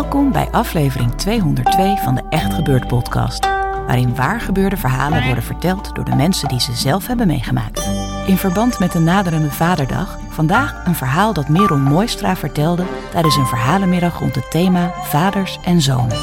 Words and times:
Welkom 0.00 0.32
bij 0.32 0.48
aflevering 0.50 1.14
202 1.14 1.96
van 1.96 2.14
de 2.14 2.22
Echt 2.28 2.54
Gebeurd 2.54 2.86
podcast, 2.86 3.44
waarin 3.86 4.14
waar 4.14 4.40
gebeurde 4.40 4.76
verhalen 4.76 5.24
worden 5.24 5.44
verteld 5.44 5.94
door 5.94 6.04
de 6.04 6.14
mensen 6.14 6.48
die 6.48 6.60
ze 6.60 6.74
zelf 6.74 7.06
hebben 7.06 7.26
meegemaakt. 7.26 7.88
In 8.26 8.36
verband 8.36 8.78
met 8.78 8.92
de 8.92 8.98
naderende 8.98 9.50
Vaderdag, 9.50 10.18
vandaag 10.28 10.86
een 10.86 10.94
verhaal 10.94 11.32
dat 11.32 11.48
Merel 11.48 11.76
Mooistra 11.76 12.36
vertelde 12.36 12.84
tijdens 13.10 13.36
een 13.36 13.46
verhalenmiddag 13.46 14.18
rond 14.18 14.34
het 14.34 14.50
thema 14.50 14.92
vaders 15.02 15.58
en 15.64 15.80
zonen. 15.80 16.18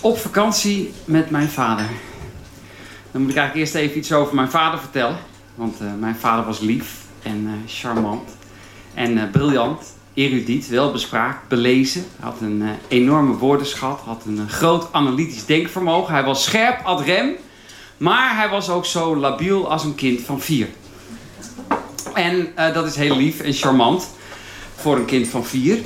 Op 0.00 0.18
vakantie 0.18 0.94
met 1.04 1.30
mijn 1.30 1.48
vader. 1.48 2.09
Dan 3.12 3.20
moet 3.20 3.30
ik 3.30 3.36
eigenlijk 3.36 3.66
eerst 3.66 3.84
even 3.84 3.98
iets 3.98 4.12
over 4.12 4.34
mijn 4.34 4.50
vader 4.50 4.78
vertellen. 4.78 5.18
Want 5.54 5.80
eh, 5.80 5.86
mijn 5.98 6.16
vader 6.16 6.44
was 6.44 6.58
lief 6.58 6.94
en 7.22 7.46
eh, 7.46 7.70
charmant. 7.72 8.36
En 8.94 9.18
eh, 9.18 9.30
briljant, 9.30 9.94
erudiet, 10.14 10.68
welbespraakt, 10.68 11.48
belezen. 11.48 12.04
Hij 12.16 12.30
had 12.30 12.40
een 12.40 12.62
enorme 12.88 13.34
woordenschat, 13.34 14.00
had 14.00 14.22
een 14.26 14.48
groot 14.48 14.88
analytisch 14.92 15.46
denkvermogen. 15.46 16.14
Hij 16.14 16.24
was 16.24 16.44
scherp 16.44 16.84
ad 16.84 17.00
rem, 17.00 17.36
maar 17.96 18.36
hij 18.36 18.48
was 18.48 18.70
ook 18.70 18.86
zo 18.86 19.16
labiel 19.16 19.70
als 19.70 19.84
een 19.84 19.94
kind 19.94 20.20
van 20.20 20.40
vier. 20.40 20.68
En 22.14 22.48
dat 22.54 22.86
is 22.86 22.96
heel 22.96 23.16
lief 23.16 23.40
en 23.40 23.52
charmant 23.52 24.10
voor 24.74 24.96
een 24.96 25.04
kind 25.04 25.28
van 25.28 25.44
vier. 25.44 25.78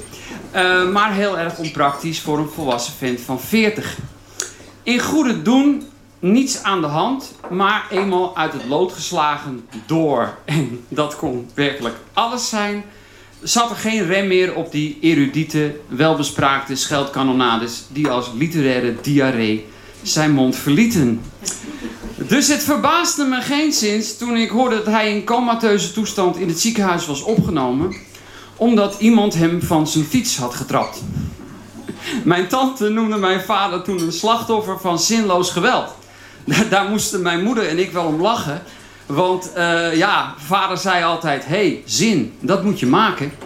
maar 0.92 1.12
heel 1.12 1.38
erg 1.38 1.58
onpraktisch 1.58 2.20
voor 2.20 2.38
een 2.38 2.48
volwassen 2.48 2.94
vent 2.94 3.20
van 3.20 3.40
40. 3.40 3.96
In 4.82 5.00
goede 5.00 5.42
doen 5.42 5.82
niets 6.32 6.62
aan 6.62 6.80
de 6.80 6.86
hand, 6.86 7.32
maar 7.50 7.86
eenmaal 7.90 8.36
uit 8.36 8.52
het 8.52 8.64
lood 8.68 8.92
geslagen 8.92 9.66
door. 9.86 10.34
En 10.44 10.84
dat 10.88 11.16
kon 11.16 11.50
werkelijk 11.54 11.96
alles 12.12 12.48
zijn. 12.48 12.84
Zat 13.42 13.70
er 13.70 13.76
geen 13.76 14.06
rem 14.06 14.26
meer 14.26 14.54
op 14.54 14.72
die 14.72 14.98
erudite, 15.00 15.76
welbespraakte 15.88 16.76
scheldkanonades 16.76 17.84
die 17.88 18.08
als 18.08 18.30
literaire 18.34 18.94
diarree 19.02 19.66
zijn 20.02 20.32
mond 20.32 20.56
verlieten. 20.56 21.20
Dus 22.16 22.48
het 22.48 22.62
verbaasde 22.62 23.24
me 23.24 23.40
geen 23.40 23.72
sinds 23.72 24.16
toen 24.16 24.36
ik 24.36 24.50
hoorde 24.50 24.76
dat 24.76 24.86
hij 24.86 25.10
in 25.16 25.24
comateuze 25.24 25.92
toestand 25.92 26.36
in 26.36 26.48
het 26.48 26.60
ziekenhuis 26.60 27.06
was 27.06 27.22
opgenomen, 27.22 27.96
omdat 28.56 28.96
iemand 28.98 29.34
hem 29.34 29.62
van 29.62 29.88
zijn 29.88 30.04
fiets 30.04 30.36
had 30.36 30.54
getrapt. 30.54 31.02
Mijn 32.24 32.48
tante 32.48 32.88
noemde 32.88 33.16
mijn 33.16 33.40
vader 33.40 33.82
toen 33.82 34.00
een 34.00 34.12
slachtoffer 34.12 34.80
van 34.80 34.98
zinloos 34.98 35.50
geweld. 35.50 35.94
Daar 36.70 36.88
moesten 36.88 37.22
mijn 37.22 37.42
moeder 37.42 37.68
en 37.68 37.78
ik 37.78 37.92
wel 37.92 38.04
om 38.04 38.20
lachen. 38.20 38.62
Want 39.06 39.50
uh, 39.56 39.96
ja, 39.96 40.34
vader 40.36 40.78
zei 40.78 41.04
altijd: 41.04 41.46
hey, 41.46 41.82
zin, 41.86 42.34
dat 42.40 42.64
moet 42.64 42.80
je 42.80 42.86
maken. 42.86 43.32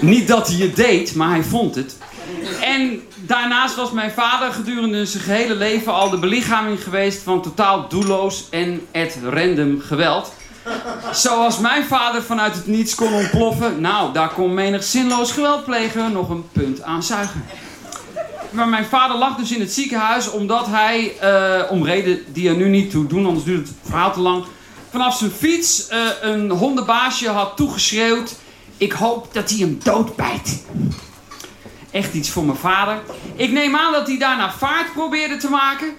Niet 0.00 0.28
dat 0.28 0.48
hij 0.48 0.56
het 0.56 0.76
deed, 0.76 1.14
maar 1.14 1.30
hij 1.30 1.42
vond 1.42 1.74
het. 1.74 1.96
En 2.60 3.00
daarnaast 3.16 3.74
was 3.74 3.90
mijn 3.90 4.10
vader 4.10 4.52
gedurende 4.52 5.06
zijn 5.06 5.22
gehele 5.22 5.54
leven 5.54 5.92
al 5.92 6.10
de 6.10 6.18
belichaming 6.18 6.82
geweest 6.82 7.22
van 7.22 7.42
totaal 7.42 7.88
doelloos 7.88 8.46
en 8.50 8.80
at 8.92 9.16
random 9.22 9.80
geweld. 9.80 10.32
Zoals 11.12 11.58
mijn 11.58 11.84
vader 11.84 12.22
vanuit 12.22 12.54
het 12.54 12.66
niets 12.66 12.94
kon 12.94 13.12
ontploffen, 13.12 13.80
nou, 13.80 14.12
daar 14.12 14.32
kon 14.32 14.54
menig 14.54 14.84
zinloos 14.84 15.32
geweldpleger 15.32 16.10
nog 16.10 16.28
een 16.28 16.44
punt 16.52 16.82
aan 16.82 17.02
zuigen. 17.02 17.44
Maar 18.52 18.68
mijn 18.68 18.84
vader 18.84 19.16
lag 19.16 19.36
dus 19.36 19.52
in 19.52 19.60
het 19.60 19.72
ziekenhuis 19.72 20.30
omdat 20.30 20.66
hij, 20.66 21.14
uh, 21.22 21.70
om 21.70 21.84
reden 21.84 22.24
die 22.32 22.48
er 22.48 22.56
nu 22.56 22.68
niet 22.68 22.90
toe 22.90 23.06
doen, 23.06 23.26
anders 23.26 23.44
duurt 23.44 23.68
het 23.68 23.76
verhaal 23.84 24.12
te 24.12 24.20
lang, 24.20 24.44
vanaf 24.90 25.16
zijn 25.16 25.30
fiets 25.30 25.90
uh, 25.90 25.98
een 26.20 26.50
hondenbaasje 26.50 27.28
had 27.28 27.56
toegeschreeuwd: 27.56 28.34
Ik 28.76 28.92
hoop 28.92 29.34
dat 29.34 29.50
hij 29.50 29.58
hem 29.58 29.78
doodbijt. 29.82 30.64
Echt 31.90 32.14
iets 32.14 32.30
voor 32.30 32.44
mijn 32.44 32.58
vader. 32.58 33.00
Ik 33.36 33.52
neem 33.52 33.76
aan 33.76 33.92
dat 33.92 34.06
hij 34.06 34.18
daarna 34.18 34.52
vaart 34.52 34.92
probeerde 34.92 35.36
te 35.36 35.48
maken. 35.48 35.94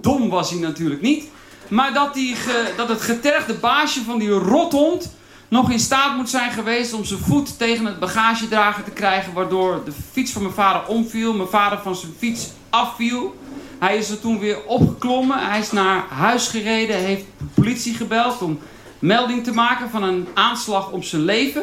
Dom 0.00 0.28
was 0.28 0.50
hij 0.50 0.58
natuurlijk 0.58 1.00
niet. 1.00 1.24
Maar 1.68 1.92
dat, 1.92 2.14
die 2.14 2.36
dat 2.76 2.88
het 2.88 3.00
getergde 3.00 3.54
baasje 3.54 4.02
van 4.04 4.18
die 4.18 4.30
rothond 4.30 5.16
nog 5.48 5.70
in 5.70 5.78
staat 5.78 6.16
moet 6.16 6.28
zijn 6.28 6.50
geweest 6.50 6.92
om 6.92 7.04
zijn 7.04 7.20
voet 7.20 7.58
tegen 7.58 7.84
het 7.84 7.98
bagagedrager 7.98 8.84
te 8.84 8.90
krijgen, 8.90 9.32
waardoor 9.32 9.84
de 9.84 9.92
fiets 10.12 10.32
van 10.32 10.42
mijn 10.42 10.54
vader 10.54 10.86
omviel, 10.86 11.34
mijn 11.34 11.48
vader 11.48 11.78
van 11.78 11.96
zijn 11.96 12.12
fiets 12.18 12.48
afviel. 12.70 13.36
Hij 13.78 13.96
is 13.96 14.10
er 14.10 14.20
toen 14.20 14.38
weer 14.38 14.64
opgeklommen, 14.64 15.48
hij 15.48 15.58
is 15.58 15.72
naar 15.72 16.04
huis 16.08 16.48
gereden, 16.48 16.96
heeft 16.96 17.24
de 17.38 17.44
politie 17.54 17.94
gebeld 17.94 18.42
om 18.42 18.58
melding 18.98 19.44
te 19.44 19.52
maken 19.52 19.90
van 19.90 20.02
een 20.02 20.28
aanslag 20.34 20.90
op 20.90 21.04
zijn 21.04 21.22
leven. 21.22 21.62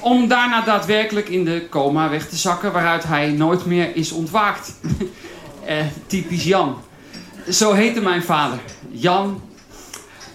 Om 0.00 0.28
daarna 0.28 0.60
daadwerkelijk 0.60 1.28
in 1.28 1.44
de 1.44 1.66
coma 1.70 2.08
weg 2.08 2.28
te 2.28 2.36
zakken, 2.36 2.72
waaruit 2.72 3.04
hij 3.04 3.30
nooit 3.30 3.66
meer 3.66 3.96
is 3.96 4.12
ontwaakt. 4.12 4.74
eh, 5.64 5.76
typisch 6.06 6.44
Jan. 6.44 6.76
Zo 7.50 7.72
heette 7.72 8.00
mijn 8.00 8.22
vader. 8.22 8.58
Jan 8.90 9.40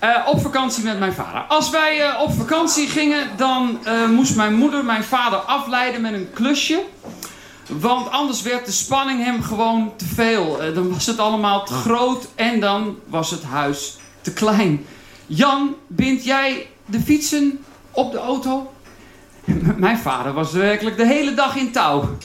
uh, 0.03 0.27
op 0.27 0.41
vakantie 0.41 0.83
met 0.83 0.99
mijn 0.99 1.13
vader. 1.13 1.41
Als 1.41 1.69
wij 1.69 1.99
uh, 1.99 2.21
op 2.21 2.33
vakantie 2.33 2.87
gingen, 2.87 3.27
dan 3.37 3.79
uh, 3.85 4.09
moest 4.09 4.35
mijn 4.35 4.53
moeder 4.53 4.85
mijn 4.85 5.03
vader 5.03 5.39
afleiden 5.39 6.01
met 6.01 6.13
een 6.13 6.29
klusje. 6.33 6.83
Want 7.67 8.11
anders 8.11 8.41
werd 8.41 8.65
de 8.65 8.71
spanning 8.71 9.23
hem 9.23 9.43
gewoon 9.43 9.93
te 9.95 10.05
veel. 10.05 10.73
dan 10.73 10.93
was 10.93 11.05
het 11.05 11.19
allemaal 11.19 11.65
te 11.65 11.73
groot 11.73 12.27
en 12.35 12.59
dan 12.59 12.97
was 13.07 13.31
het 13.31 13.43
huis 13.43 13.97
te 14.21 14.33
klein. 14.33 14.85
Jan, 15.25 15.75
bind 15.87 16.23
jij 16.23 16.67
de 16.85 16.99
fietsen 16.99 17.63
op 17.91 18.11
de 18.11 18.17
auto? 18.17 18.73
mijn 19.77 19.97
vader 19.97 20.33
was 20.33 20.51
werkelijk 20.51 20.97
de 20.97 21.05
hele 21.05 21.33
dag 21.33 21.55
in 21.55 21.71
touw. 21.71 22.17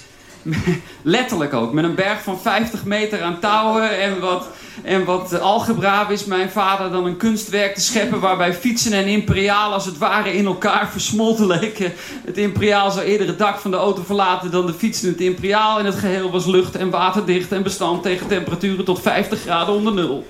Letterlijk 1.03 1.54
ook, 1.54 1.72
met 1.72 1.84
een 1.84 1.94
berg 1.94 2.22
van 2.22 2.41
50 2.41 2.84
meter 2.84 3.22
aan 3.22 3.41
touwen 3.41 4.00
en 4.00 4.20
wat, 4.20 4.48
en 4.82 5.04
wat 5.04 5.41
algebra 5.41 6.06
wist 6.06 6.26
mijn 6.26 6.50
vader 6.50 6.91
dan 6.91 7.06
een 7.06 7.16
kunstwerk 7.16 7.75
te 7.75 7.81
scheppen 7.81 8.20
waarbij 8.20 8.54
fietsen 8.54 8.92
en 8.92 9.06
imperiaal 9.06 9.72
als 9.72 9.84
het 9.84 9.98
ware 9.98 10.34
in 10.34 10.47
elkaar 10.47 10.91
versmolten 10.91 11.47
leken. 11.47 11.92
Het 12.25 12.38
imperiaal 12.38 12.91
zou 12.91 13.04
eerder 13.04 13.26
het 13.26 13.38
dak 13.38 13.59
van 13.59 13.70
de 13.70 13.76
auto 13.76 14.03
verlaten 14.03 14.50
dan 14.50 14.66
de 14.66 14.75
fietsen 14.75 15.09
het 15.09 15.20
imperiaal 15.20 15.78
en 15.78 15.84
het 15.84 15.94
geheel 15.94 16.31
was 16.31 16.47
lucht- 16.47 16.76
en 16.76 16.91
waterdicht 16.91 17.53
en 17.53 17.62
bestand 17.62 18.03
tegen 18.03 18.26
temperaturen 18.26 18.84
tot 18.84 19.00
50 19.00 19.41
graden 19.41 19.75
onder 19.75 19.92
nul. 19.92 20.26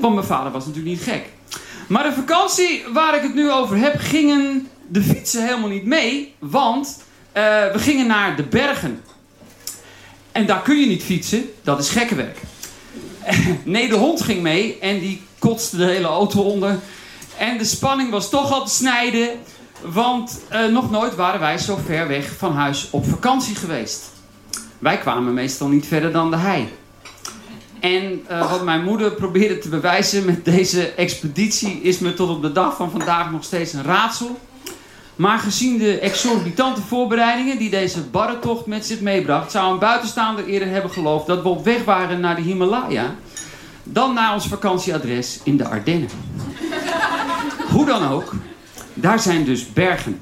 Want 0.00 0.14
mijn 0.14 0.26
vader 0.26 0.52
was 0.52 0.66
natuurlijk 0.66 0.94
niet 0.94 1.04
gek. 1.04 1.24
Maar 1.88 2.02
de 2.02 2.12
vakantie 2.12 2.84
waar 2.92 3.14
ik 3.14 3.22
het 3.22 3.34
nu 3.34 3.50
over 3.50 3.76
heb, 3.76 3.94
gingen 3.98 4.68
de 4.88 5.02
fietsen 5.02 5.46
helemaal 5.46 5.68
niet 5.68 5.84
mee, 5.84 6.34
want 6.38 7.02
uh, 7.36 7.42
we 7.72 7.78
gingen 7.78 8.06
naar 8.06 8.36
de 8.36 8.42
bergen. 8.42 9.02
En 10.32 10.46
daar 10.46 10.62
kun 10.62 10.76
je 10.76 10.86
niet 10.86 11.02
fietsen, 11.02 11.50
dat 11.62 11.78
is 11.78 11.88
gekkenwerk. 11.88 12.38
nee, 13.64 13.88
de 13.88 13.94
hond 13.94 14.22
ging 14.22 14.42
mee 14.42 14.78
en 14.78 14.98
die 14.98 15.22
kotste 15.38 15.76
de 15.76 15.84
hele 15.84 16.06
auto 16.06 16.42
onder. 16.42 16.78
En 17.38 17.58
de 17.58 17.64
spanning 17.64 18.10
was 18.10 18.30
toch 18.30 18.52
al 18.52 18.64
te 18.64 18.74
snijden, 18.74 19.28
want 19.84 20.40
uh, 20.52 20.66
nog 20.66 20.90
nooit 20.90 21.14
waren 21.14 21.40
wij 21.40 21.58
zo 21.58 21.78
ver 21.84 22.08
weg 22.08 22.36
van 22.36 22.52
huis 22.52 22.88
op 22.90 23.06
vakantie 23.06 23.54
geweest. 23.54 24.10
Wij 24.78 24.98
kwamen 24.98 25.34
meestal 25.34 25.68
niet 25.68 25.86
verder 25.86 26.12
dan 26.12 26.30
de 26.30 26.36
hei. 26.36 26.68
En 27.80 28.26
uh, 28.30 28.50
wat 28.50 28.64
mijn 28.64 28.82
moeder 28.82 29.12
probeerde 29.12 29.58
te 29.58 29.68
bewijzen 29.68 30.24
met 30.24 30.44
deze 30.44 30.88
expeditie 30.88 31.80
is 31.82 31.98
me 31.98 32.14
tot 32.14 32.28
op 32.28 32.42
de 32.42 32.52
dag 32.52 32.76
van 32.76 32.90
vandaag 32.90 33.30
nog 33.30 33.44
steeds 33.44 33.72
een 33.72 33.82
raadsel. 33.82 34.38
Maar 35.16 35.38
gezien 35.38 35.78
de 35.78 35.98
exorbitante 35.98 36.80
voorbereidingen 36.80 37.58
die 37.58 37.70
deze 37.70 38.00
barretocht 38.00 38.66
met 38.66 38.86
zich 38.86 39.00
meebracht, 39.00 39.50
zou 39.50 39.72
een 39.72 39.78
buitenstaander 39.78 40.46
eerder 40.46 40.68
hebben 40.68 40.90
geloofd 40.90 41.26
dat 41.26 41.42
we 41.42 41.48
op 41.48 41.64
weg 41.64 41.84
waren 41.84 42.20
naar 42.20 42.36
de 42.36 42.42
Himalaya 42.42 43.14
dan 43.84 44.14
naar 44.14 44.34
ons 44.34 44.46
vakantieadres 44.46 45.40
in 45.44 45.56
de 45.56 45.68
Ardennen. 45.68 46.08
Hoe 47.70 47.86
dan 47.86 48.08
ook, 48.08 48.32
daar 48.94 49.20
zijn 49.20 49.44
dus 49.44 49.72
bergen. 49.72 50.20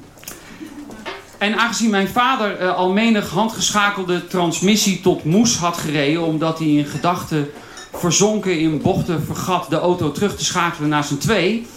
En 1.37 1.57
aangezien 1.57 1.89
mijn 1.89 2.07
vader 2.07 2.61
uh, 2.61 2.75
al 2.75 2.91
menig 2.91 3.29
handgeschakelde 3.29 4.27
transmissie 4.27 5.01
tot 5.01 5.23
moes 5.23 5.57
had 5.57 5.77
gereden, 5.77 6.21
omdat 6.21 6.59
hij 6.59 6.67
in 6.67 6.85
gedachten 6.85 7.49
verzonken 7.93 8.59
in 8.59 8.81
bochten 8.81 9.23
vergat 9.23 9.69
de 9.69 9.79
auto 9.79 10.11
terug 10.11 10.37
te 10.37 10.45
schakelen 10.45 10.89
naar 10.89 11.03
zijn 11.03 11.19
twee, 11.19 11.67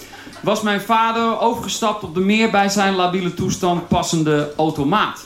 was 0.44 0.62
mijn 0.62 0.81
vader 0.81 1.41
overgestapt 1.41 2.02
op 2.02 2.14
de 2.14 2.20
meer 2.20 2.50
bij 2.50 2.69
zijn 2.69 2.94
labiele 2.94 3.35
toestand 3.35 3.88
passende 3.88 4.52
automaat. 4.56 5.25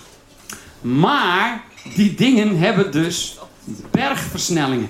Maar 0.81 1.65
die 1.94 2.15
dingen 2.15 2.59
hebben 2.59 2.93
dus 2.93 3.38
bergversnellingen. 3.91 4.88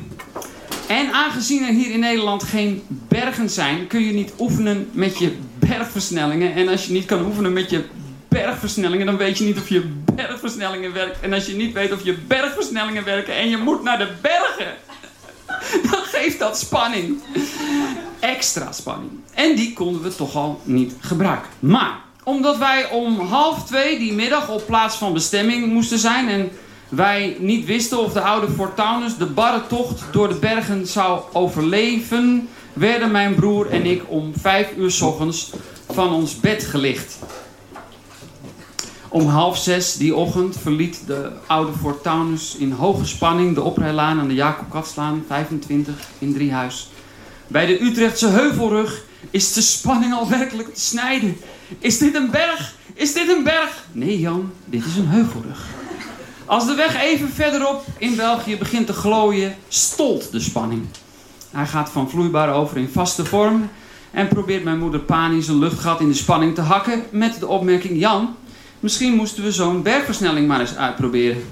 En 0.88 1.12
aangezien 1.12 1.62
er 1.62 1.72
hier 1.72 1.90
in 1.90 2.00
Nederland 2.00 2.42
geen 2.42 2.82
bergen 2.88 3.50
zijn, 3.50 3.86
kun 3.86 4.00
je 4.00 4.12
niet 4.12 4.32
oefenen 4.38 4.88
met 4.92 5.18
je 5.18 5.36
bergversnellingen. 5.58 6.54
En 6.54 6.68
als 6.68 6.86
je 6.86 6.92
niet 6.92 7.04
kan 7.04 7.24
oefenen 7.24 7.52
met 7.52 7.70
je 7.70 7.84
bergversnellingen, 8.28 9.06
dan 9.06 9.16
weet 9.16 9.38
je 9.38 9.44
niet 9.44 9.58
of 9.58 9.68
je 9.68 9.82
bergversnellingen 10.14 10.92
werkt. 10.92 11.20
En 11.20 11.32
als 11.32 11.46
je 11.46 11.54
niet 11.54 11.72
weet 11.72 11.92
of 11.92 12.04
je 12.04 12.14
bergversnellingen 12.14 13.04
werken 13.04 13.34
en 13.34 13.48
je 13.48 13.56
moet 13.56 13.82
naar 13.82 13.98
de 13.98 14.08
bergen, 14.20 14.74
dan 15.90 16.02
geeft 16.02 16.38
dat 16.38 16.58
spanning. 16.58 17.22
Extra 18.20 18.72
spanning. 18.72 19.10
En 19.34 19.56
die 19.56 19.72
konden 19.72 20.02
we 20.02 20.14
toch 20.14 20.36
al 20.36 20.60
niet 20.64 20.94
gebruiken. 21.00 21.50
Maar 21.58 22.00
omdat 22.22 22.58
wij 22.58 22.90
om 22.90 23.20
half 23.20 23.64
twee 23.64 23.98
die 23.98 24.12
middag 24.12 24.48
op 24.48 24.66
plaats 24.66 24.96
van 24.96 25.12
bestemming 25.12 25.72
moesten 25.72 25.98
zijn 25.98 26.28
en 26.28 26.50
wij 26.88 27.36
niet 27.38 27.64
wisten 27.64 27.98
of 27.98 28.12
de 28.12 28.20
oude 28.20 28.48
Fortunus 28.48 29.16
de 29.16 29.26
barre 29.26 29.66
tocht 29.66 30.02
door 30.12 30.28
de 30.28 30.34
bergen 30.34 30.86
zou 30.86 31.20
overleven, 31.32 32.48
werden 32.72 33.10
mijn 33.10 33.34
broer 33.34 33.70
en 33.70 33.86
ik 33.86 34.02
om 34.06 34.32
vijf 34.36 34.72
uur 34.76 34.90
s 34.90 35.00
ochtends 35.00 35.52
van 35.90 36.12
ons 36.12 36.40
bed 36.40 36.64
gelicht. 36.64 37.18
Om 39.08 39.26
half 39.26 39.58
zes 39.58 39.96
die 39.96 40.14
ochtend 40.14 40.56
verliet 40.58 41.02
de 41.06 41.30
oude 41.46 41.72
Fortunus 41.72 42.56
in 42.56 42.72
hoge 42.72 43.04
spanning 43.04 43.54
de 43.54 43.62
oprijlaan 43.62 44.20
aan 44.20 44.28
de 44.28 44.34
Jacob 44.34 44.70
Katslaan 44.70 45.24
25 45.26 45.94
in 46.18 46.32
Driehuis. 46.32 46.90
Bij 47.48 47.66
de 47.66 47.82
Utrechtse 47.82 48.28
heuvelrug 48.28 49.02
is 49.30 49.52
de 49.52 49.60
spanning 49.60 50.14
al 50.14 50.28
werkelijk 50.28 50.74
te 50.74 50.80
snijden. 50.80 51.36
Is 51.78 51.98
dit 51.98 52.14
een 52.14 52.30
berg? 52.30 52.74
Is 52.94 53.12
dit 53.12 53.28
een 53.28 53.44
berg? 53.44 53.84
Nee 53.92 54.20
Jan, 54.20 54.52
dit 54.64 54.84
is 54.84 54.96
een 54.96 55.08
heuvelrug. 55.08 55.66
Als 56.46 56.66
de 56.66 56.74
weg 56.74 57.02
even 57.02 57.28
verderop 57.28 57.84
in 57.98 58.16
België 58.16 58.56
begint 58.56 58.86
te 58.86 58.92
glooien, 58.92 59.56
stolt 59.68 60.32
de 60.32 60.40
spanning. 60.40 60.86
Hij 61.50 61.66
gaat 61.66 61.90
van 61.90 62.10
vloeibaar 62.10 62.54
over 62.54 62.76
in 62.76 62.88
vaste 62.88 63.24
vorm 63.24 63.68
en 64.10 64.28
probeert 64.28 64.64
mijn 64.64 64.78
moeder 64.78 65.00
panisch 65.00 65.48
een 65.48 65.58
luchtgat 65.58 66.00
in 66.00 66.08
de 66.08 66.14
spanning 66.14 66.54
te 66.54 66.60
hakken 66.60 67.02
met 67.10 67.40
de 67.40 67.46
opmerking: 67.46 68.00
Jan, 68.00 68.36
misschien 68.80 69.14
moesten 69.14 69.44
we 69.44 69.52
zo'n 69.52 69.82
bergversnelling 69.82 70.48
maar 70.48 70.60
eens 70.60 70.76
uitproberen. 70.76 71.44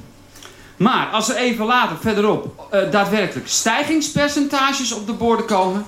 Maar 0.77 1.07
als 1.07 1.29
er 1.29 1.37
even 1.37 1.67
later 1.67 1.97
verderop 2.01 2.69
uh, 2.75 2.91
daadwerkelijk 2.91 3.49
stijgingspercentages 3.49 4.93
op 4.93 5.07
de 5.07 5.13
borden 5.13 5.47
komen, 5.47 5.87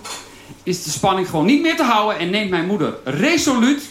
is 0.62 0.82
de 0.82 0.90
spanning 0.90 1.28
gewoon 1.28 1.46
niet 1.46 1.62
meer 1.62 1.76
te 1.76 1.82
houden 1.82 2.18
en 2.18 2.30
neemt 2.30 2.50
mijn 2.50 2.66
moeder 2.66 2.94
resoluut 3.04 3.82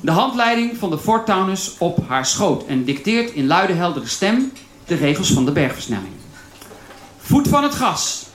de 0.00 0.10
handleiding 0.10 0.76
van 0.78 0.90
de 0.90 0.98
Fortunus 0.98 1.74
op 1.78 2.08
haar 2.08 2.26
schoot 2.26 2.66
en 2.66 2.84
dicteert 2.84 3.30
in 3.30 3.46
luide 3.46 3.72
heldere 3.72 4.06
stem 4.06 4.52
de 4.86 4.94
regels 4.94 5.32
van 5.32 5.44
de 5.44 5.52
bergversnelling. 5.52 6.12
Voet 7.18 7.48
van 7.48 7.62
het 7.62 7.74
gas. 7.74 8.26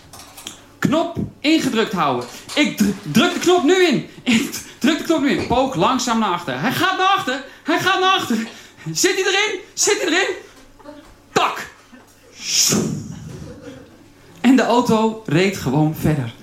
Knop 0.80 1.18
ingedrukt 1.40 1.94
houden. 1.94 2.26
Ik 2.56 2.78
druk 3.12 3.34
de 3.34 3.40
knop 3.40 3.64
nu 3.64 3.88
in. 3.88 4.08
Ik 4.24 4.52
druk 4.80 4.98
de 4.98 5.04
knop 5.04 5.22
nu 5.22 5.30
in. 5.30 5.48
Pook 5.48 5.76
langzaam 5.76 6.20
naar 6.20 6.32
achter. 6.32 6.60
Hij 6.62 6.72
gaat 6.72 6.98
naar 6.98 7.08
achter. 7.08 7.44
Hij 7.64 7.80
gaat 7.80 8.00
naar 8.00 8.14
achter. 8.14 8.48
Zit 8.92 9.14
hij 9.14 9.24
erin? 9.24 9.60
Zit 9.74 10.02
hij 10.02 10.12
erin? 10.12 10.36
En 14.42 14.56
de 14.56 14.66
auto 14.66 15.24
reed 15.26 15.58
gewoon 15.58 15.96
verder. 15.96 16.34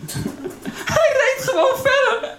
Hij 0.85 1.13
reed 1.13 1.49
gewoon 1.49 1.75
verder. 1.75 2.35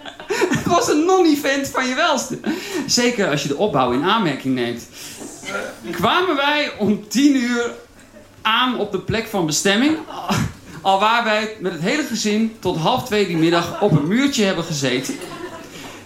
Het 0.56 0.66
was 0.66 0.88
een 0.88 1.04
non-event 1.04 1.68
van 1.68 1.86
je 1.88 1.94
welste. 1.94 2.38
Zeker 2.86 3.30
als 3.30 3.42
je 3.42 3.48
de 3.48 3.56
opbouw 3.56 3.92
in 3.92 4.04
aanmerking 4.04 4.54
neemt. 4.54 4.86
Kwamen 5.90 6.36
wij 6.36 6.72
om 6.78 7.08
tien 7.08 7.36
uur 7.36 7.70
aan 8.42 8.78
op 8.78 8.92
de 8.92 9.00
plek 9.00 9.26
van 9.26 9.46
bestemming. 9.46 9.98
Al 10.82 11.00
waar 11.00 11.24
wij 11.24 11.56
met 11.60 11.72
het 11.72 11.80
hele 11.80 12.02
gezin 12.02 12.56
tot 12.58 12.76
half 12.76 13.04
twee 13.04 13.26
die 13.26 13.36
middag 13.36 13.80
op 13.80 13.90
een 13.90 14.08
muurtje 14.08 14.44
hebben 14.44 14.64
gezeten. 14.64 15.18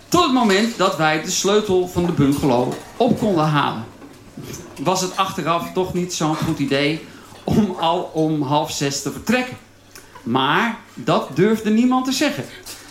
Tot 0.08 0.22
het 0.22 0.32
moment 0.32 0.78
dat 0.78 0.96
wij 0.96 1.22
de 1.22 1.30
sleutel 1.30 1.88
van 1.88 2.06
de 2.06 2.12
bungalow 2.12 2.72
op 2.96 3.18
konden 3.18 3.44
halen. 3.44 3.84
Was 4.82 5.00
het 5.00 5.16
achteraf 5.16 5.72
toch 5.72 5.94
niet 5.94 6.14
zo'n 6.14 6.36
goed 6.36 6.58
idee 6.58 7.00
om 7.44 7.76
al 7.80 8.10
om 8.14 8.42
half 8.42 8.70
zes 8.70 9.02
te 9.02 9.12
vertrekken. 9.12 9.56
Maar 10.22 10.78
dat 10.94 11.28
durfde 11.34 11.70
niemand 11.70 12.04
te 12.04 12.12
zeggen. 12.12 12.44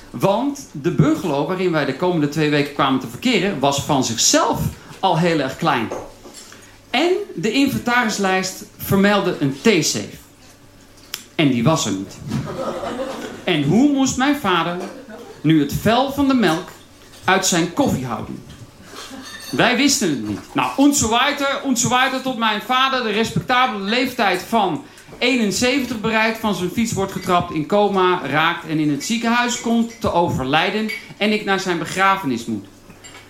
Want 0.09 0.67
de 0.71 0.91
bungalow 0.91 1.47
waarin 1.47 1.71
wij 1.71 1.85
de 1.85 1.95
komende 1.95 2.29
twee 2.29 2.49
weken 2.49 2.73
kwamen 2.73 2.99
te 2.99 3.07
verkeren... 3.07 3.59
was 3.59 3.81
van 3.81 4.03
zichzelf 4.03 4.59
al 4.99 5.19
heel 5.19 5.39
erg 5.39 5.57
klein. 5.57 5.87
En 6.89 7.11
de 7.35 7.51
inventarislijst 7.51 8.63
vermeldde 8.77 9.35
een 9.39 9.61
theesafe. 9.61 10.17
En 11.35 11.49
die 11.49 11.63
was 11.63 11.85
er 11.85 11.91
niet. 11.91 12.17
En 13.43 13.63
hoe 13.63 13.91
moest 13.91 14.17
mijn 14.17 14.35
vader 14.35 14.77
nu 15.41 15.59
het 15.59 15.73
vel 15.73 16.11
van 16.11 16.27
de 16.27 16.33
melk 16.33 16.69
uit 17.23 17.45
zijn 17.45 17.73
koffie 17.73 18.05
houden? 18.05 18.43
Wij 19.51 19.77
wisten 19.77 20.09
het 20.09 20.27
niet. 20.27 20.39
Nou, 20.53 20.71
enzoweiter, 20.77 21.61
enzoweiter 21.65 22.21
tot 22.21 22.37
mijn 22.37 22.61
vader 22.61 23.03
de 23.03 23.09
respectabele 23.09 23.83
leeftijd 23.83 24.41
van 24.41 24.83
71 25.17 25.99
bereikt, 25.99 26.39
van 26.39 26.55
zijn 26.55 26.69
fiets 26.69 26.93
wordt 26.93 27.11
getrapt, 27.11 27.53
in 27.53 27.65
coma 27.65 28.21
raakt 28.25 28.67
en 28.67 28.79
in 28.79 28.89
het 28.89 29.03
ziekenhuis 29.03 29.61
komt 29.61 30.01
te 30.01 30.11
overlijden 30.11 30.91
en 31.17 31.31
ik 31.31 31.45
naar 31.45 31.59
zijn 31.59 31.79
begrafenis 31.79 32.45
moet. 32.45 32.65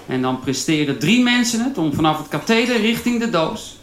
En 0.08 0.22
dan 0.22 0.40
presteren 0.40 1.00
drie 1.00 1.24
mensen 1.24 1.64
het 1.64 1.78
om 1.78 1.94
vanaf 1.94 2.18
het 2.18 2.28
katheder 2.28 2.80
richting 2.80 3.20
de 3.20 3.30
doos, 3.30 3.78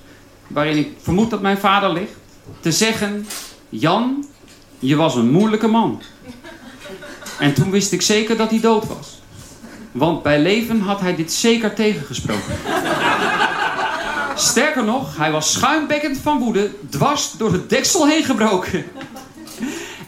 waarin 0.47 0.77
ik 0.77 0.89
vermoed 1.01 1.31
dat 1.31 1.41
mijn 1.41 1.59
vader 1.59 1.93
ligt, 1.93 2.17
te 2.61 2.73
zeggen: 2.73 3.27
Jan, 3.69 4.25
je 4.79 4.97
was 4.97 5.15
een 5.15 5.31
moeilijke 5.31 5.69
man. 5.69 6.03
En 7.39 7.55
toen 7.55 7.71
wist 7.71 7.93
ik 7.93 8.03
zeker 8.03 8.37
dat 8.37 8.51
hij 8.51 8.61
dood 8.61 8.87
was. 8.87 9.18
Want 9.99 10.23
bij 10.23 10.41
leven 10.41 10.81
had 10.81 11.01
hij 11.01 11.17
dit 11.17 11.33
zeker 11.33 11.75
tegengesproken. 11.75 12.55
Sterker 14.35 14.85
nog, 14.85 15.17
hij 15.17 15.31
was 15.31 15.53
schuimbekkend 15.53 16.19
van 16.19 16.39
woede, 16.39 16.71
dwars 16.89 17.33
door 17.33 17.53
het 17.53 17.71
deksel 17.71 18.07
heen 18.09 18.25
gebroken. 18.25 18.85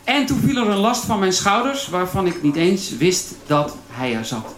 En 0.04 0.26
toen 0.26 0.40
viel 0.40 0.56
er 0.56 0.68
een 0.68 0.76
last 0.76 1.04
van 1.04 1.18
mijn 1.18 1.32
schouders, 1.32 1.88
waarvan 1.88 2.26
ik 2.26 2.42
niet 2.42 2.56
eens 2.56 2.96
wist 2.96 3.34
dat 3.46 3.76
hij 3.90 4.14
er 4.14 4.24
zat. 4.24 4.54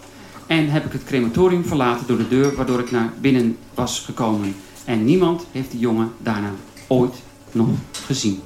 En 0.46 0.69
heb 0.69 0.84
ik 0.84 0.93
het 0.93 1.05
crematorium 1.05 1.64
verlaten 1.64 2.06
door 2.06 2.19
de 2.19 2.29
deur 2.29 2.55
waardoor 2.55 2.81
ik 2.81 2.90
naar 2.90 3.12
binnen 3.20 3.58
was 3.75 4.02
gekomen. 4.05 4.56
En 4.84 5.05
niemand 5.05 5.46
heeft 5.52 5.70
die 5.70 5.81
jongen 5.81 6.12
daarna 6.19 6.50
ooit 6.87 7.14
nog 7.52 7.69
gezien. 8.06 8.43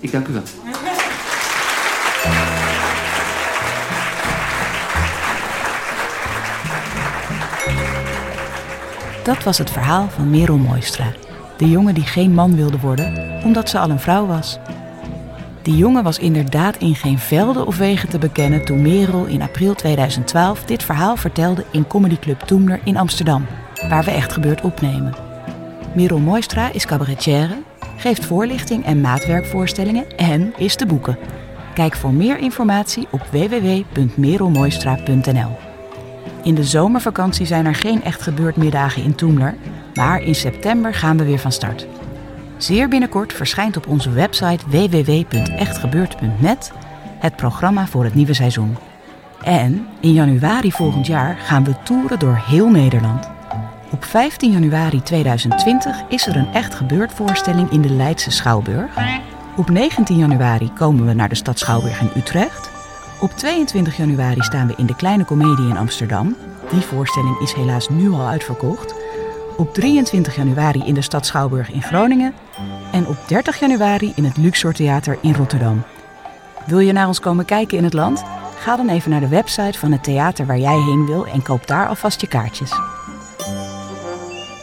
Ik 0.00 0.12
dank 0.12 0.28
u 0.28 0.32
wel. 0.32 0.42
Dat 9.26 9.44
was 9.44 9.58
het 9.58 9.70
verhaal 9.70 10.08
van 10.08 10.30
Merel 10.30 10.58
Mooistra. 10.58 11.12
De 11.56 11.70
jongen 11.70 11.94
die 11.94 12.04
geen 12.04 12.34
man 12.34 12.56
wilde 12.56 12.78
worden, 12.78 13.40
omdat 13.44 13.68
ze 13.68 13.78
al 13.78 13.90
een 13.90 14.00
vrouw 14.00 14.26
was. 14.26 14.58
Die 15.62 15.76
jongen 15.76 16.02
was 16.02 16.18
inderdaad 16.18 16.76
in 16.76 16.94
geen 16.94 17.18
velden 17.18 17.66
of 17.66 17.76
wegen 17.76 18.08
te 18.08 18.18
bekennen 18.18 18.64
toen 18.64 18.82
Merel 18.82 19.24
in 19.24 19.42
april 19.42 19.74
2012 19.74 20.64
dit 20.64 20.82
verhaal 20.82 21.16
vertelde 21.16 21.64
in 21.70 21.86
Comedy 21.86 22.18
Club 22.18 22.40
Toemler 22.40 22.80
in 22.84 22.96
Amsterdam, 22.96 23.46
waar 23.88 24.04
we 24.04 24.10
echt 24.10 24.32
gebeurd 24.32 24.60
opnemen. 24.60 25.14
Merel 25.94 26.18
Mooistra 26.18 26.72
is 26.72 26.86
cabaretière, 26.86 27.62
geeft 27.96 28.24
voorlichting 28.24 28.84
en 28.84 29.00
maatwerkvoorstellingen 29.00 30.16
en 30.16 30.54
is 30.56 30.76
te 30.76 30.86
boeken. 30.86 31.18
Kijk 31.74 31.96
voor 31.96 32.12
meer 32.12 32.38
informatie 32.38 33.08
op 33.10 33.26
www.merelmooistra.nl. 33.30 35.65
In 36.46 36.54
de 36.54 36.64
zomervakantie 36.64 37.46
zijn 37.46 37.66
er 37.66 37.74
geen 37.74 38.02
echt 38.02 38.22
gebeurd 38.22 38.56
middagen 38.56 39.02
in 39.02 39.14
Toemler, 39.14 39.54
maar 39.94 40.22
in 40.22 40.34
september 40.34 40.94
gaan 40.94 41.16
we 41.16 41.24
weer 41.24 41.38
van 41.38 41.52
start. 41.52 41.86
Zeer 42.56 42.88
binnenkort 42.88 43.32
verschijnt 43.32 43.76
op 43.76 43.86
onze 43.86 44.10
website 44.10 44.64
www.echtgebeurd.net 44.68 46.72
het 47.18 47.36
programma 47.36 47.86
voor 47.86 48.04
het 48.04 48.14
nieuwe 48.14 48.34
seizoen. 48.34 48.76
En 49.42 49.86
in 50.00 50.12
januari 50.12 50.72
volgend 50.72 51.06
jaar 51.06 51.36
gaan 51.36 51.64
we 51.64 51.82
toeren 51.82 52.18
door 52.18 52.42
heel 52.46 52.70
Nederland. 52.70 53.28
Op 53.90 54.04
15 54.04 54.52
januari 54.52 55.02
2020 55.02 56.02
is 56.08 56.26
er 56.26 56.36
een 56.36 56.52
echt 56.52 56.74
gebeurd 56.74 57.12
voorstelling 57.12 57.70
in 57.70 57.80
de 57.80 57.90
Leidse 57.90 58.30
Schouwburg. 58.30 58.98
Op 59.56 59.70
19 59.70 60.16
januari 60.16 60.72
komen 60.72 61.06
we 61.06 61.12
naar 61.12 61.28
de 61.28 61.34
stad 61.34 61.58
Schouwburg 61.58 62.00
in 62.00 62.10
Utrecht. 62.16 62.74
Op 63.20 63.32
22 63.32 63.96
januari 63.96 64.42
staan 64.42 64.66
we 64.66 64.74
in 64.76 64.86
de 64.86 64.96
Kleine 64.96 65.24
Comedie 65.24 65.68
in 65.68 65.76
Amsterdam. 65.76 66.36
Die 66.70 66.80
voorstelling 66.80 67.40
is 67.40 67.52
helaas 67.52 67.88
nu 67.88 68.10
al 68.10 68.26
uitverkocht. 68.26 68.94
Op 69.56 69.74
23 69.74 70.36
januari 70.36 70.82
in 70.84 70.94
de 70.94 71.02
stad 71.02 71.26
Schouwburg 71.26 71.70
in 71.70 71.82
Groningen. 71.82 72.34
En 72.92 73.06
op 73.06 73.16
30 73.26 73.60
januari 73.60 74.12
in 74.14 74.24
het 74.24 74.36
Luxor 74.36 74.72
Theater 74.72 75.18
in 75.20 75.34
Rotterdam. 75.34 75.82
Wil 76.66 76.78
je 76.78 76.92
naar 76.92 77.06
ons 77.06 77.20
komen 77.20 77.44
kijken 77.44 77.78
in 77.78 77.84
het 77.84 77.92
land? 77.92 78.24
Ga 78.58 78.76
dan 78.76 78.88
even 78.88 79.10
naar 79.10 79.20
de 79.20 79.28
website 79.28 79.78
van 79.78 79.92
het 79.92 80.04
theater 80.04 80.46
waar 80.46 80.58
jij 80.58 80.80
heen 80.80 81.06
wil 81.06 81.26
en 81.26 81.42
koop 81.42 81.66
daar 81.66 81.88
alvast 81.88 82.20
je 82.20 82.26
kaartjes. 82.26 82.70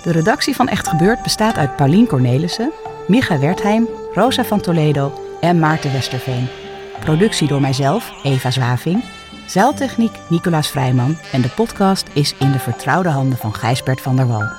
De 0.04 0.12
redactie 0.12 0.56
van 0.56 0.68
Echt 0.68 0.88
Gebeurd 0.88 1.24
bestaat 1.24 1.58
uit 1.58 1.76
Paulien 1.76 2.08
Cornelissen, 2.08 2.72
Micha 3.08 3.40
Wertheim, 3.40 3.88
Rosa 4.14 4.44
van 4.44 4.62
Toledo 4.62 5.14
en 5.42 5.60
Maarten 5.60 5.92
Westerveen. 5.92 6.63
Productie 7.04 7.48
door 7.48 7.62
mijzelf, 7.62 8.14
Eva 8.24 8.52
Zwaving. 8.52 9.04
Zeiltechniek 9.46 10.12
Nicolaas 10.30 10.68
Vrijman 10.68 11.18
en 11.32 11.42
de 11.42 11.50
podcast 11.50 12.10
is 12.14 12.36
in 12.40 12.52
de 12.52 12.60
vertrouwde 12.60 13.10
handen 13.10 13.38
van 13.38 13.54
Gijsbert 13.54 14.02
van 14.02 14.16
der 14.16 14.28
Wal. 14.28 14.52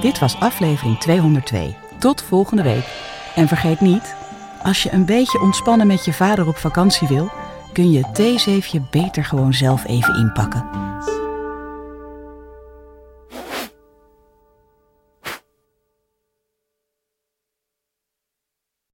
Dit 0.00 0.18
was 0.18 0.40
aflevering 0.40 0.98
202. 0.98 1.74
Tot 1.98 2.22
volgende 2.22 2.62
week. 2.62 2.84
En 3.34 3.48
vergeet 3.48 3.80
niet, 3.80 4.14
als 4.62 4.82
je 4.82 4.92
een 4.92 5.04
beetje 5.04 5.40
ontspannen 5.40 5.86
met 5.86 6.04
je 6.04 6.12
vader 6.12 6.46
op 6.46 6.56
vakantie 6.56 7.08
wil, 7.08 7.30
kun 7.72 7.90
je 7.90 7.98
het 7.98 8.14
theezeefje 8.14 8.82
beter 8.90 9.24
gewoon 9.24 9.54
zelf 9.54 9.86
even 9.86 10.18
inpakken. 10.18 10.64